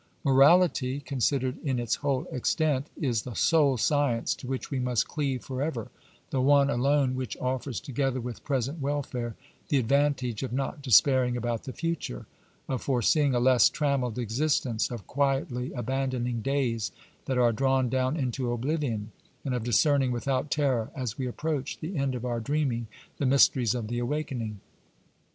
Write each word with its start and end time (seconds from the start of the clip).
"Morality, 0.23 0.99
considered 0.99 1.59
in 1.63 1.77
its 1.77 1.93
whole 1.97 2.25
extent, 2.31 2.87
is 2.99 3.21
the 3.21 3.35
sole 3.35 3.77
science 3.77 4.33
to 4.33 4.47
which 4.47 4.71
we 4.71 4.79
must 4.79 5.07
cleave 5.07 5.43
for 5.43 5.61
ever, 5.61 5.91
the 6.31 6.41
one 6.41 6.71
alone 6.71 7.15
which 7.15 7.37
offers, 7.37 7.79
together 7.79 8.19
with 8.19 8.43
present 8.43 8.81
welfare, 8.81 9.35
the 9.69 9.77
advantage 9.77 10.41
of 10.41 10.51
not 10.51 10.81
despairing 10.81 11.37
about 11.37 11.65
the 11.65 11.71
future, 11.71 12.25
of 12.67 12.81
foreseeing 12.81 13.35
a 13.35 13.39
less 13.39 13.69
trammelled 13.69 14.17
existence, 14.17 14.89
of 14.89 15.05
quietly 15.05 15.71
abandoning 15.73 16.41
days 16.41 16.91
that 17.25 17.37
are 17.37 17.51
drawn 17.53 17.87
down 17.87 18.17
into 18.17 18.51
oblivion, 18.51 19.11
and 19.45 19.53
of 19.53 19.63
discerning 19.63 20.11
without 20.11 20.49
terror, 20.49 20.89
as 20.95 21.19
we 21.19 21.27
approach 21.27 21.77
the 21.77 21.95
end 21.95 22.15
of 22.15 22.25
our 22.25 22.39
dreaming, 22.39 22.87
the 23.17 23.25
mysteries 23.27 23.75
of 23.75 23.87
the 23.87 23.99
awakening.'''' 23.99 24.59